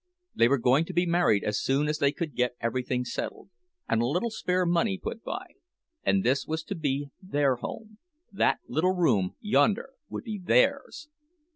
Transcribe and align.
They 0.33 0.47
were 0.47 0.57
going 0.57 0.85
to 0.85 0.93
be 0.95 1.05
married 1.05 1.43
as 1.43 1.61
soon 1.61 1.87
as 1.87 1.99
they 1.99 2.11
could 2.11 2.33
get 2.33 2.55
everything 2.59 3.05
settled, 3.05 3.51
and 3.87 4.01
a 4.01 4.07
little 4.07 4.31
spare 4.31 4.65
money 4.65 4.97
put 4.97 5.23
by; 5.23 5.45
and 6.03 6.23
this 6.23 6.47
was 6.47 6.63
to 6.63 6.73
be 6.75 7.11
their 7.21 7.57
home—that 7.57 8.61
little 8.67 8.95
room 8.95 9.35
yonder 9.41 9.91
would 10.09 10.23
be 10.23 10.39
theirs! 10.39 11.07